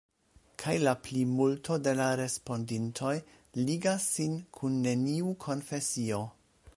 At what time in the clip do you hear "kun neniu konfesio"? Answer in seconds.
4.59-6.23